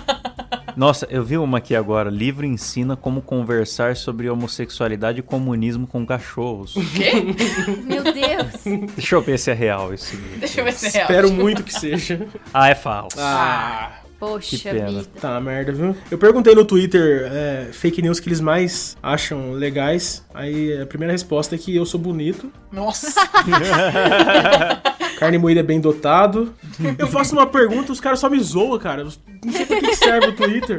[0.77, 2.11] Nossa, eu vi uma aqui agora.
[2.11, 6.75] Livro ensina como conversar sobre homossexualidade e comunismo com cachorros.
[6.97, 7.13] Quê?
[7.87, 8.91] Meu Deus.
[8.97, 10.17] Deixa eu ver se é real isso.
[10.41, 11.11] Deixa eu ver se é real.
[11.11, 12.27] Espero muito que seja.
[12.53, 13.17] Ah, é falso.
[13.21, 14.87] Ah, Poxa Que pena.
[14.91, 15.05] vida.
[15.21, 15.97] tá merda, viu?
[16.11, 20.25] Eu perguntei no Twitter é, fake news que eles mais acham legais.
[20.33, 22.51] Aí a primeira resposta é que eu sou bonito.
[22.73, 23.13] Nossa.
[25.19, 26.53] Carne moída é bem dotado.
[26.99, 29.05] Eu faço uma pergunta, os caras só me zoam, cara.
[29.05, 30.79] Não sei pra que que serve o Twitter.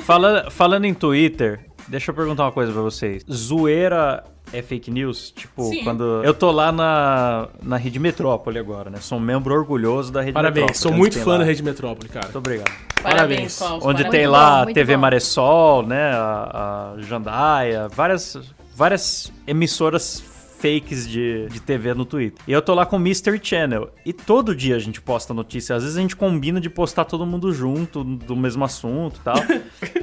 [0.00, 3.22] Fala- falando em Twitter, deixa eu perguntar uma coisa pra vocês.
[3.30, 5.30] Zoeira é fake news?
[5.30, 5.82] Tipo, Sim.
[5.84, 6.22] quando.
[6.24, 8.98] Eu tô lá na, na Rede Metrópole agora, né?
[9.00, 10.78] Sou um membro orgulhoso da Rede Parabéns, Metrópole.
[10.82, 12.26] sou onde muito fã lá- da Rede Metrópole, cara.
[12.26, 12.72] Muito obrigado.
[13.02, 13.84] Parabéns, Parabéns.
[13.84, 14.10] Onde parabéns.
[14.10, 15.00] tem lá bom, muito TV bom.
[15.00, 16.10] Maressol, né?
[16.12, 18.38] A, a Jandaia, várias,
[18.74, 20.22] várias emissoras
[20.58, 22.42] fakes de, de TV no Twitter.
[22.46, 23.90] E eu tô lá com o Mystery Channel.
[24.04, 25.76] E todo dia a gente posta notícia.
[25.76, 29.36] Às vezes a gente combina de postar todo mundo junto, do mesmo assunto e tal.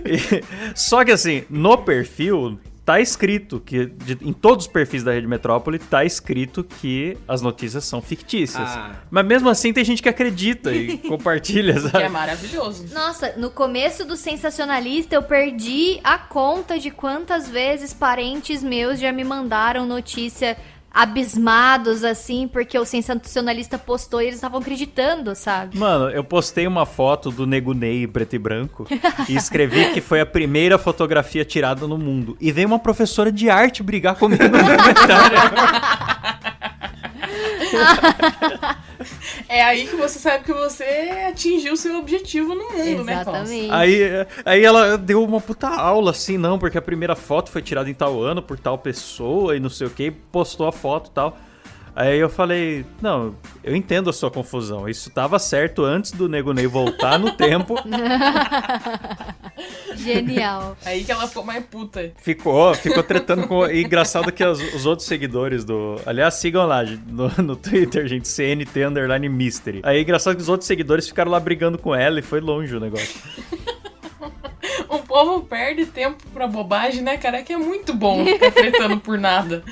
[0.05, 0.43] E-
[0.75, 2.59] só que assim, no perfil.
[2.85, 7.41] Tá escrito que, de- em todos os perfis da Rede Metrópole, tá escrito que as
[7.41, 8.67] notícias são fictícias.
[8.67, 8.95] Ah.
[9.09, 12.09] Mas mesmo assim tem gente que acredita e compartilha, Que é sabe?
[12.09, 12.93] maravilhoso.
[12.93, 19.13] Nossa, no começo do Sensacionalista eu perdi a conta de quantas vezes parentes meus já
[19.13, 20.57] me mandaram notícia.
[20.93, 25.77] Abismados, assim, porque o sensacionalista postou e eles estavam acreditando, sabe?
[25.77, 28.85] Mano, eu postei uma foto do Nego Ney preto e branco
[29.27, 32.37] e escrevi que foi a primeira fotografia tirada no mundo.
[32.39, 35.37] E veio uma professora de arte brigar comigo no comentário.
[39.49, 40.83] É aí que você sabe que você
[41.27, 43.49] atingiu o seu objetivo no mundo, né, Klaus?
[43.49, 43.71] Exatamente.
[43.71, 44.01] Aí,
[44.45, 47.93] aí ela deu uma puta aula, assim, não, porque a primeira foto foi tirada em
[47.93, 51.37] tal ano por tal pessoa e não sei o que, postou a foto e tal.
[51.95, 54.89] Aí eu falei, não, eu entendo a sua confusão.
[54.89, 57.75] Isso tava certo antes do Nego Ney voltar no tempo.
[59.95, 60.75] Genial.
[60.83, 62.11] Aí que ela ficou mais puta.
[62.17, 63.67] Ficou, ficou tretando com.
[63.67, 66.01] E engraçado que os, os outros seguidores do.
[66.05, 69.81] Aliás, sigam lá no, no Twitter, gente, CNT Underline Mystery.
[69.83, 72.79] Aí engraçado que os outros seguidores ficaram lá brigando com ela e foi longe o
[72.79, 73.21] negócio.
[74.89, 77.37] O povo perde tempo pra bobagem, né, cara?
[77.37, 79.63] É que é muito bom ficar tretando por nada.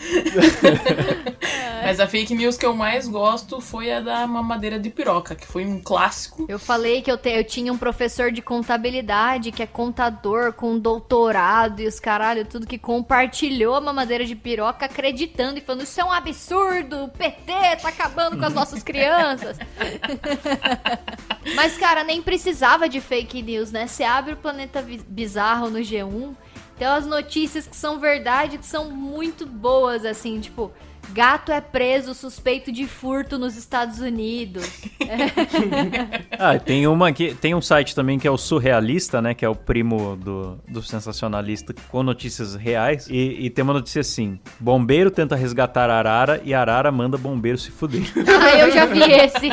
[1.84, 5.48] Mas a fake news que eu mais gosto foi a da mamadeira de piroca, que
[5.48, 6.46] foi um clássico.
[6.48, 10.78] Eu falei que eu, te- eu tinha um professor de contabilidade que é contador com
[10.78, 16.00] doutorado e os caralho, tudo que compartilhou a mamadeira de piroca acreditando e falando: Isso
[16.00, 19.58] é um absurdo, o PT tá acabando com as nossas crianças.
[21.56, 23.88] Mas, cara, nem precisava de fake news, né?
[23.88, 26.36] Você abre o Planeta Bizarro no G1,
[26.78, 30.72] tem umas notícias que são verdade, que são muito boas, assim, tipo.
[31.10, 34.66] Gato é preso suspeito de furto nos Estados Unidos.
[36.40, 39.34] Ah, tem uma aqui, tem um site também que é o Surrealista, né?
[39.34, 43.08] Que é o primo do, do sensacionalista com notícias reais.
[43.10, 47.70] E, e tem uma notícia assim: bombeiro tenta resgatar Arara e Arara manda bombeiro se
[47.70, 48.02] fuder.
[48.28, 49.50] ah, eu já vi esse.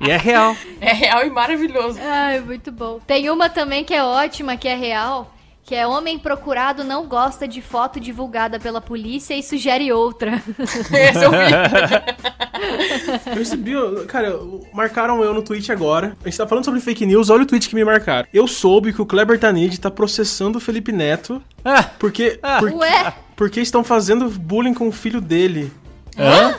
[0.00, 0.56] E é real.
[0.80, 1.98] É real e maravilhoso.
[2.02, 3.00] Ai, muito bom.
[3.06, 5.32] Tem uma também que é ótima, que é real.
[5.64, 10.42] Que é homem procurado não gosta de foto divulgada pela polícia e sugere outra.
[10.58, 13.30] Esse eu vi.
[13.30, 13.72] Eu recebi,
[14.06, 14.38] cara,
[14.72, 16.16] marcaram eu no tweet agora.
[16.20, 18.26] A gente tá falando sobre fake news, olha o tweet que me marcaram.
[18.34, 23.14] Eu soube que o Kleber Tanid tá processando o Felipe Neto Ah, porque, por- Ué,
[23.36, 25.72] porque estão fazendo bullying com o filho dele.
[26.18, 26.54] hã?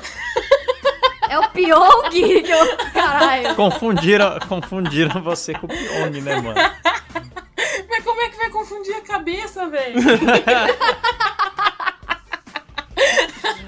[1.30, 2.44] é o Pyong.
[2.94, 3.54] Caralho.
[3.56, 6.56] Confundiram, confundiram você com o Pyong, né, mano?
[7.90, 8.50] Mas como é que vai
[8.84, 9.96] confundir a cabeça, velho?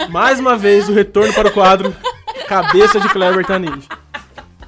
[0.12, 1.96] Mais uma vez, o retorno para o quadro
[2.48, 3.08] Cabeça de.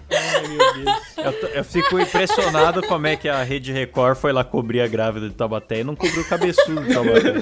[0.10, 0.98] Ai, meu Deus.
[1.18, 5.30] Eu, eu fico impressionado como é que a Rede Record foi lá cobrir a grávida
[5.30, 7.34] de Taubaté e não cobriu o cabeçudo de Taubaté.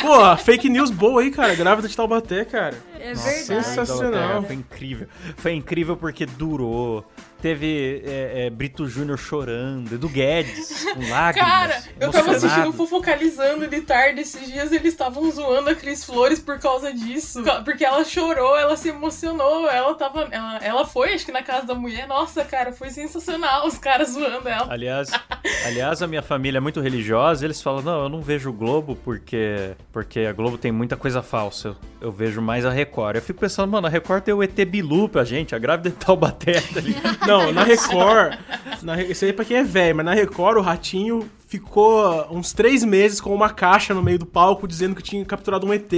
[0.00, 1.54] Pô, fake news boa aí, cara.
[1.54, 2.76] Grávida de Taubaté, cara.
[2.98, 4.12] É Sensacional.
[4.12, 5.08] Taubaté Foi incrível.
[5.36, 7.04] Foi incrível porque durou.
[7.44, 11.50] Teve é, é, Brito Júnior chorando, Edu Guedes, com lágrimas.
[11.50, 16.06] Cara, eu tava assistindo o Fofocalizando de tarde esses dias eles estavam zoando a Cris
[16.06, 17.42] Flores por causa disso.
[17.62, 20.26] Porque ela chorou, ela se emocionou, ela tava.
[20.30, 22.08] Ela, ela foi, acho que na casa da mulher.
[22.08, 24.72] Nossa, cara, foi sensacional os caras zoando ela.
[24.72, 25.10] Aliás,
[25.66, 27.44] aliás, a minha família é muito religiosa.
[27.44, 31.22] Eles falam: não, eu não vejo o Globo porque, porque a Globo tem muita coisa
[31.22, 31.68] falsa.
[31.68, 33.16] Eu, eu vejo mais a Record.
[33.16, 35.96] Eu fico pensando, mano, a Record tem o ET Bilu pra gente, a grávida de
[35.96, 37.18] Taubaté, tá ligado?
[37.33, 38.38] Não, na Record.
[38.82, 42.52] Na, isso aí é pra quem é velho, mas na Record o ratinho ficou uns
[42.52, 45.90] três meses com uma caixa no meio do palco dizendo que tinha capturado um ET.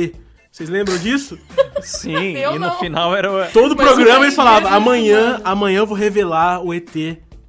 [0.51, 1.39] Vocês lembram disso?
[1.83, 2.79] Sim, Eu e no não.
[2.79, 3.53] final era o.
[3.53, 5.43] Todo Mas programa o eles falavam: amanhã, mano.
[5.45, 6.91] amanhã eu vou revelar o ET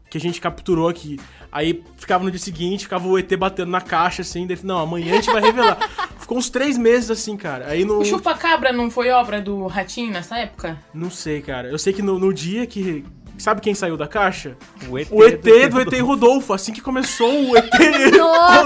[0.09, 1.19] que a gente capturou aqui.
[1.49, 4.45] Aí ficava no dia seguinte, ficava o ET batendo na caixa assim.
[4.45, 5.77] Daí, não, amanhã a gente vai revelar.
[6.19, 7.67] Ficou uns três meses assim, cara.
[7.69, 7.99] Aí no.
[7.99, 10.77] O Chupacabra não foi obra do Ratinho nessa época?
[10.93, 11.69] Não sei, cara.
[11.69, 13.05] Eu sei que no, no dia que.
[13.37, 14.57] Sabe quem saiu da caixa?
[14.89, 16.53] O ET, O ET do ET Rodolfo.
[16.53, 17.69] Assim que começou o ET!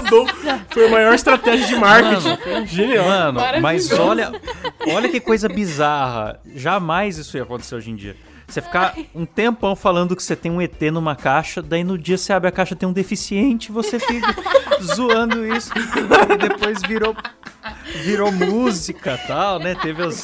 [0.01, 0.35] Rodolfo.
[0.69, 2.65] Foi a maior estratégia de marketing.
[2.65, 3.05] Genial.
[3.05, 4.31] Mano, mas olha,
[4.87, 6.39] olha que coisa bizarra.
[6.55, 8.15] Jamais isso ia acontecer hoje em dia.
[8.47, 12.17] Você ficar um tempão falando que você tem um ET numa caixa, daí no dia
[12.17, 14.35] você abre a caixa tem um deficiente, você fica
[14.83, 15.71] zoando isso.
[15.77, 17.15] E depois virou
[18.03, 19.75] virou música tal, né?
[19.75, 20.23] Teve os,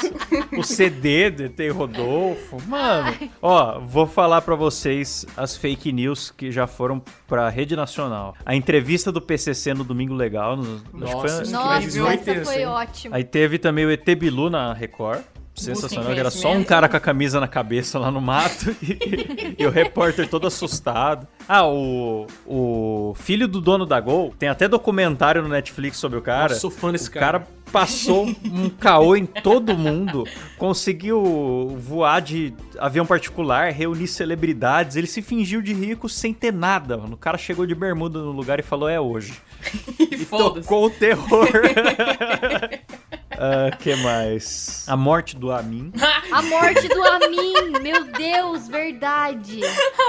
[0.58, 2.58] o CD do ET Rodolfo.
[2.68, 8.36] Mano, ó, vou falar pra vocês as fake news que já foram pra rede nacional.
[8.46, 10.56] A entrevista do PCC no Domingo Legal.
[10.58, 13.16] No, acho que foi- Nossa, acho que Nossa, foi essa tenso, foi ótima.
[13.16, 15.22] Aí teve também o ET Bilu na Record.
[15.58, 19.56] Sensacional, que era só um cara com a camisa na cabeça lá no mato e,
[19.58, 21.28] e o repórter todo assustado.
[21.48, 26.22] Ah, o, o filho do dono da Gol, tem até documentário no Netflix sobre o
[26.22, 26.50] cara.
[26.50, 27.40] Nossa, sou fã desse o cara.
[27.40, 30.26] cara passou um caô em todo mundo,
[30.58, 36.98] conseguiu voar de avião particular, reunir celebridades, ele se fingiu de rico sem ter nada,
[36.98, 37.16] mano.
[37.16, 39.34] O cara chegou de bermuda no lugar e falou, é hoje.
[40.00, 40.68] E foda-se.
[40.68, 41.48] Tocou o terror.
[43.32, 44.86] Ah, que mais?
[44.88, 45.92] A morte do Amin.
[46.32, 49.60] A morte do Amin, meu Deus, verdade.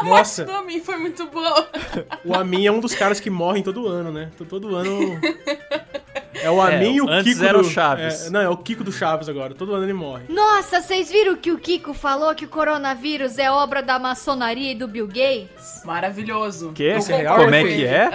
[0.05, 1.67] Nossa, Pra mim foi muito bom.
[2.25, 4.31] o Amin é um dos caras que morrem todo ano, né?
[4.39, 5.21] Tô- Todo ano.
[6.41, 8.27] É o Amin e o antes Kiko era o do Chaves.
[8.27, 9.55] é, não, é o Kiko do Chaves agora.
[9.55, 10.23] Todo ano ele morre.
[10.29, 14.75] Nossa, vocês viram que o Kiko falou que o coronavírus é obra da maçonaria e
[14.75, 15.83] do Bill Gates?
[15.85, 16.71] Maravilhoso.
[16.75, 16.85] Que?
[16.85, 18.09] Esse é real Como é que é?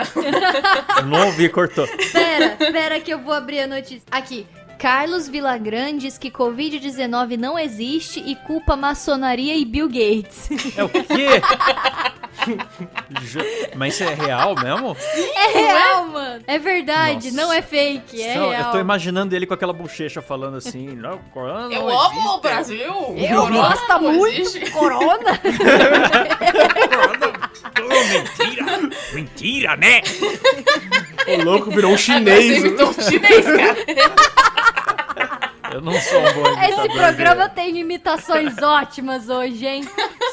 [1.06, 1.86] Não ouvi, cortou.
[2.14, 4.04] Pera, pera que eu vou abrir a notícia.
[4.10, 4.48] Aqui.
[4.84, 10.50] Carlos Villagrán diz que Covid-19 não existe e culpa maçonaria e Bill Gates.
[10.78, 11.42] É o quê?
[13.78, 14.98] Mas isso é real mesmo?
[15.38, 16.44] É real, mano.
[16.46, 17.42] É verdade, Nossa.
[17.48, 18.66] não é fake, é Não, real.
[18.66, 20.88] eu tô imaginando ele com aquela bochecha falando assim.
[20.90, 22.18] Não, corona não Eu existe.
[22.18, 22.78] amo o Brasil.
[22.78, 22.94] Eu
[23.38, 24.60] Corona gosto muito existe.
[24.66, 25.40] do corona.
[27.76, 28.90] Oh, mentira!
[29.14, 30.02] Mentira, né?
[31.28, 32.58] O louco virou um chinês.
[32.64, 34.44] imitou um chinês, cara.
[35.74, 39.88] Eu não sou um bom imitador Esse programa tem imitações ótimas hoje, hein?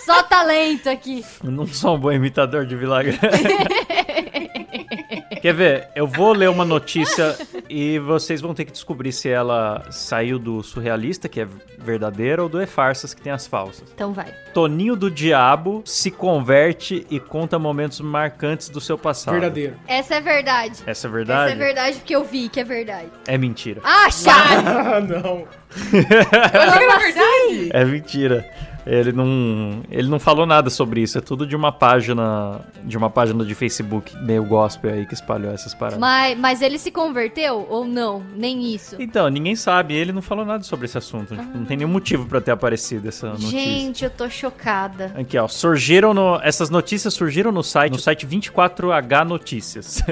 [0.05, 1.25] Só talento aqui.
[1.43, 3.16] Eu não sou um bom imitador de Vilagrã.
[5.40, 5.88] Quer ver?
[5.95, 7.37] Eu vou ler uma notícia
[7.70, 11.46] e vocês vão ter que descobrir se ela saiu do surrealista, que é
[11.78, 13.85] verdadeira, ou do E-Farsas, que tem as falsas.
[13.94, 14.35] Então vai.
[14.52, 19.35] Toninho do Diabo se converte e conta momentos marcantes do seu passado.
[19.35, 19.76] Verdadeiro.
[19.87, 20.83] Essa é verdade.
[20.85, 21.52] Essa é verdade?
[21.52, 23.09] Essa é verdade porque eu vi que é verdade.
[23.26, 23.80] É mentira.
[23.85, 24.66] Ah, chato!
[24.66, 25.46] Ah, não.
[25.92, 27.70] Eu que era verdade.
[27.72, 28.50] É mentira.
[28.90, 31.16] Ele não, ele não falou nada sobre isso.
[31.16, 35.53] É tudo de uma página, de uma página de Facebook meio gospel aí que espalhou
[35.53, 36.00] essas paradas.
[36.00, 38.20] Mas, mas ele se converteu ou não?
[38.35, 38.96] Nem isso.
[38.98, 39.94] Então, ninguém sabe.
[39.94, 41.37] Ele não falou nada sobre esse assunto.
[41.37, 43.50] Tipo, não tem nenhum motivo pra ter aparecido essa notícia.
[43.50, 45.12] Gente, eu tô chocada.
[45.16, 45.46] Aqui, ó.
[45.46, 46.40] Surgiram no.
[46.42, 50.03] Essas notícias surgiram no site, no site 24H Notícias.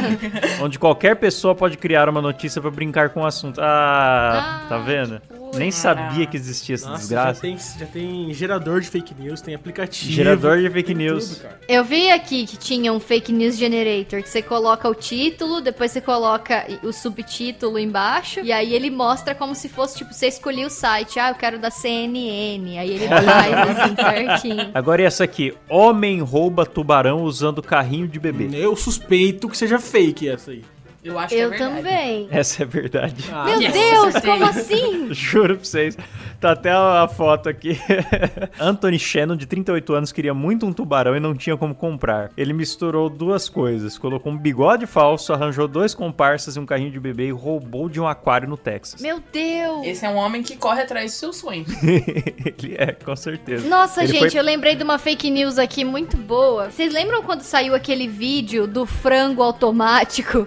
[0.62, 3.58] onde qualquer pessoa pode criar uma notícia pra brincar com o assunto.
[3.58, 5.18] Ah, Ah, tá vendo?
[5.58, 7.40] Nem sabia que existia essa Nossa, já desgraça.
[7.40, 10.12] tem, já tem gerador de fake news, tem aplicativo.
[10.12, 11.38] Gerador de fake news.
[11.38, 11.48] tudo.
[11.68, 15.90] Eu vi aqui que tinha um fake news generator, que você coloca o título, depois
[15.90, 20.66] você coloca o subtítulo embaixo, e aí ele mostra como se fosse, tipo, você escolhia
[20.66, 24.70] o site, ah, eu quero da CNN, aí ele faz assim certinho.
[24.74, 25.54] Agora e essa aqui.
[25.68, 28.48] Homem rouba tubarão usando carrinho de bebê.
[28.52, 30.62] Eu suspeito que seja fake essa aí.
[31.08, 31.76] Eu acho Eu que é verdade.
[31.82, 32.28] também.
[32.30, 33.24] Essa é verdade.
[33.32, 35.08] Ah, Meu yes, Deus, como assim?
[35.14, 35.96] Juro pra vocês.
[36.40, 37.78] Tá até a foto aqui.
[38.60, 42.30] Anthony Shannon, de 38 anos, queria muito um tubarão e não tinha como comprar.
[42.36, 43.98] Ele misturou duas coisas.
[43.98, 48.00] Colocou um bigode falso, arranjou dois comparsas e um carrinho de bebê e roubou de
[48.00, 49.00] um aquário no Texas.
[49.00, 49.86] Meu Deus.
[49.86, 51.68] Esse é um homem que corre atrás dos seus sonhos.
[51.82, 53.66] Ele é, com certeza.
[53.68, 56.70] Nossa, Ele gente, foi- eu lembrei de uma fake news aqui muito boa.
[56.70, 60.46] Vocês lembram quando saiu aquele vídeo do frango automático?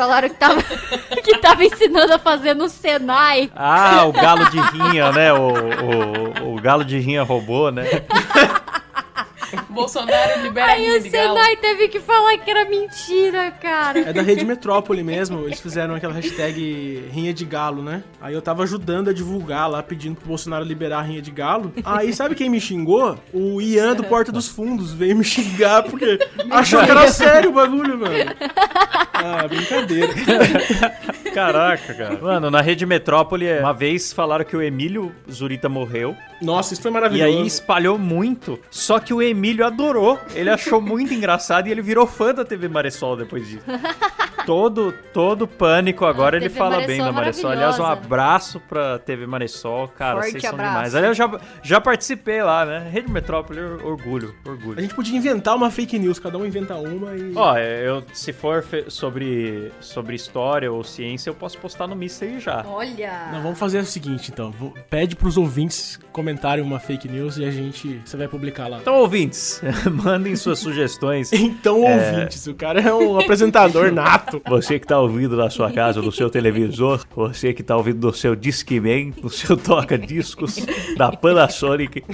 [0.00, 0.62] Falaram que tava,
[1.22, 3.50] que tava ensinando a fazer no Senai.
[3.54, 5.30] Ah, o galo de rinha, né?
[5.30, 5.52] O,
[6.48, 7.84] o, o galo de rinha roubou, né?
[9.70, 11.34] Bolsonaro libera Aí rinha o de galo.
[11.38, 13.98] Senai teve que falar que era mentira, cara.
[14.00, 18.02] É da rede Metrópole mesmo, eles fizeram aquela hashtag rinha de galo, né?
[18.20, 21.72] Aí eu tava ajudando a divulgar lá, pedindo pro Bolsonaro liberar a rinha de galo.
[21.84, 23.18] Aí sabe quem me xingou?
[23.32, 26.18] O Ian do Porta dos Fundos veio me xingar porque
[26.50, 28.14] achou que era sério o bagulho, mano.
[29.22, 30.08] Ah, brincadeira.
[31.34, 32.18] Caraca, cara.
[32.20, 36.16] Mano, na rede Metrópole, uma vez falaram que o Emílio Zurita morreu.
[36.40, 37.38] Nossa, isso foi E maravilhoso.
[37.38, 38.58] aí espalhou muito.
[38.70, 40.18] Só que o Emílio adorou.
[40.34, 43.64] Ele achou muito engraçado e ele virou fã da TV Maressol depois disso.
[44.46, 47.50] Todo, todo pânico agora ele TV fala Maressol bem da é Maressol.
[47.50, 49.86] Aliás, um abraço pra TV Maressol.
[49.88, 50.72] Cara, Forte vocês são abraço.
[50.72, 50.94] demais.
[50.94, 52.88] Aliás, eu já, já participei lá, né?
[52.90, 54.80] Rede Metrópole, or- orgulho, A orgulho.
[54.80, 57.32] gente podia inventar uma fake news, cada um inventa uma e.
[57.36, 62.64] Ó, eu, se for sobre, sobre história ou ciência, eu posso postar no Mystery já.
[62.66, 63.28] Olha.
[63.32, 64.52] Não, vamos fazer o seguinte então.
[64.88, 68.00] Pede pros ouvintes comentarem uma fake news e a gente.
[68.04, 68.78] Você vai publicar lá.
[68.78, 69.49] Então, ouvintes,
[69.90, 71.32] mandem suas sugestões.
[71.32, 74.40] Então, ouvintes, o cara é um apresentador nato.
[74.48, 78.12] Você que tá ouvindo na sua casa, no seu televisor, você que tá ouvindo no
[78.12, 80.64] seu Discman, no seu toca-discos
[80.96, 82.04] da Panasonic,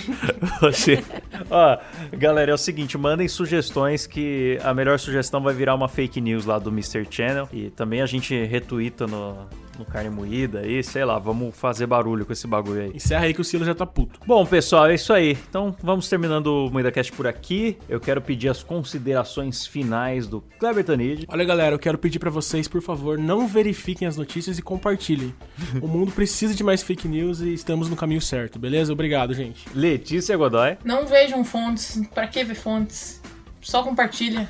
[0.60, 1.02] você...
[1.50, 1.78] Ó,
[2.12, 6.46] galera, é o seguinte, mandem sugestões que a melhor sugestão vai virar uma fake news
[6.46, 7.06] lá do Mr.
[7.10, 9.36] Channel e também a gente retuita no,
[9.78, 12.90] no Carne Moída aí, sei lá, vamos fazer barulho com esse bagulho aí.
[12.94, 14.20] Encerra aí que o Silas já tá puto.
[14.26, 15.36] Bom, pessoal, é isso aí.
[15.48, 17.78] Então, vamos terminando o MoedaCast por aqui.
[17.88, 21.24] Eu quero pedir as considerações finais do Kleber Tanid.
[21.28, 25.34] Olha, galera, eu quero pedir pra vocês, por favor, não verifiquem as notícias e compartilhem.
[25.80, 28.92] o mundo precisa de mais fake news e estamos no caminho certo, beleza?
[28.92, 29.66] Obrigado, gente.
[29.74, 30.76] Letícia Godoy.
[30.84, 32.00] Não vejam fontes.
[32.14, 33.20] Pra que ver fontes?
[33.60, 34.48] Só compartilha.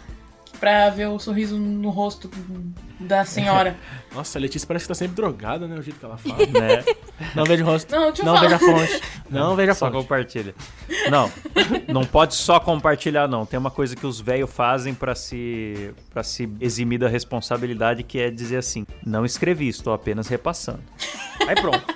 [0.58, 2.30] Pra ver o sorriso no rosto
[2.98, 3.76] da senhora.
[4.14, 5.76] Nossa, a Letícia parece que tá sempre drogada, né?
[5.78, 6.36] O jeito que ela fala.
[6.46, 6.84] Né?
[7.34, 7.90] Não vejo o rosto.
[7.94, 8.48] Não, deixa eu Não falar.
[8.48, 9.02] vejo a fonte.
[9.30, 9.96] Não vejo a Só fonte.
[10.02, 10.54] compartilha.
[11.10, 11.30] Não,
[11.88, 13.44] não pode só compartilhar, não.
[13.44, 18.18] Tem uma coisa que os velhos fazem pra se para se eximir da responsabilidade, que
[18.20, 20.80] é dizer assim: não escrevi, estou apenas repassando.
[21.46, 21.95] Aí pronto.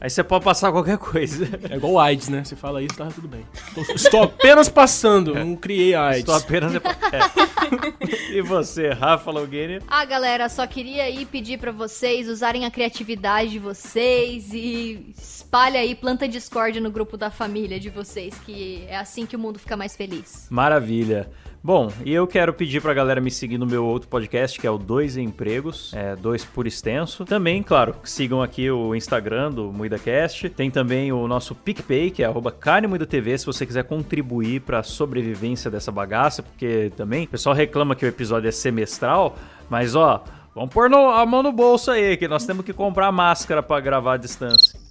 [0.00, 1.48] Aí você pode passar qualquer coisa.
[1.70, 2.44] É igual o AIDS, né?
[2.44, 3.44] Você fala isso, tá tudo bem.
[3.76, 6.20] Estou, estou apenas passando, não criei AIDS.
[6.20, 8.34] Estou apenas repa- é.
[8.36, 9.80] E você, Rafa Longini?
[9.88, 15.80] Ah, galera, só queria aí pedir pra vocês usarem a criatividade de vocês e espalha
[15.80, 19.58] aí, planta discórdia no grupo da família de vocês, que é assim que o mundo
[19.58, 20.46] fica mais feliz.
[20.50, 21.30] Maravilha.
[21.66, 24.70] Bom, e eu quero pedir pra galera me seguir no meu outro podcast, que é
[24.70, 27.24] o Dois Empregos, é, dois por extenso.
[27.24, 30.50] Também, claro, sigam aqui o Instagram do MuidaCast.
[30.50, 32.52] Tem também o nosso PicPay, que é arroba
[33.08, 38.04] TV, se você quiser contribuir pra sobrevivência dessa bagaça, porque também o pessoal reclama que
[38.04, 39.34] o episódio é semestral,
[39.70, 40.22] mas ó,
[40.54, 43.80] vamos pôr no- a mão no bolso aí, que nós temos que comprar máscara pra
[43.80, 44.83] gravar à distância.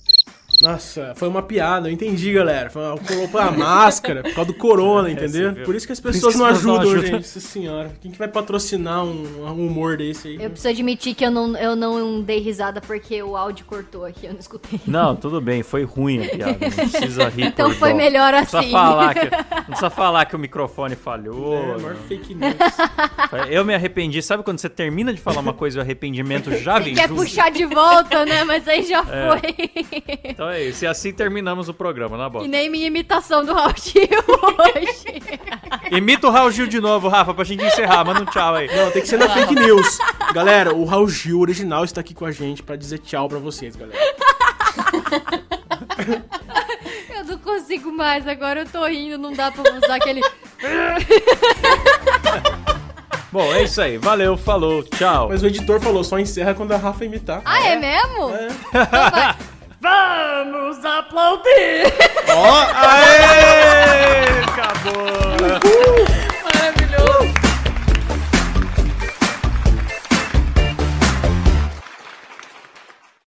[0.64, 2.70] Nossa, foi uma piada, eu entendi, galera.
[2.70, 5.54] Foi uma, colocou a máscara por causa do corona, entendeu?
[5.54, 5.66] viu?
[5.66, 7.02] Por isso que as pessoas que não ajudam, ajudam.
[7.02, 7.12] gente.
[7.12, 7.92] Nossa senhora.
[8.02, 10.36] Quem que vai patrocinar um, um humor desse aí?
[10.42, 14.26] Eu preciso admitir que eu não, eu não dei risada porque o áudio cortou aqui,
[14.26, 14.80] eu não escutei.
[14.88, 16.58] Não, tudo bem, foi ruim a piada.
[16.62, 17.44] Não precisa rir.
[17.48, 17.98] Então por foi dó.
[17.98, 18.72] melhor Não precisa assim.
[18.72, 21.56] falar que, não precisa falar que o microfone falhou.
[21.56, 22.54] É, maior fake news.
[23.50, 24.22] Eu me arrependi.
[24.22, 27.22] Sabe quando você termina de falar uma coisa e o arrependimento já vem Quer junto?
[27.22, 28.46] puxar de volta, né?
[28.46, 29.28] Mas aí já É.
[29.28, 29.70] foi.
[30.24, 30.86] Então é isso.
[30.86, 32.46] E assim terminamos o programa, na boa.
[32.46, 35.22] E nem minha imitação do Raul Gil hoje.
[35.92, 38.04] Imita o Raul Gil de novo, Rafa, pra gente encerrar.
[38.06, 38.68] Manda um tchau aí.
[38.68, 39.98] Não, tem que ser na fake news.
[40.34, 43.76] Galera, o Raul Gil original está aqui com a gente pra dizer tchau pra vocês,
[43.76, 44.00] galera.
[47.16, 50.22] Eu não consigo mais, agora eu tô rindo, não dá pra usar aquele.
[53.32, 53.98] Bom, é isso aí.
[53.98, 55.30] Valeu, falou, tchau.
[55.30, 57.42] Mas o editor falou, só encerra quando a Rafa imitar.
[57.44, 58.30] Ah, é mesmo?
[58.30, 58.48] É.
[58.68, 59.36] Então vai.
[59.84, 61.92] Vamos aplaudir!
[62.30, 64.24] Ó, oh, aê!
[64.48, 64.96] Acabou!
[65.60, 66.06] Uhul.
[66.46, 67.53] Maravilhoso!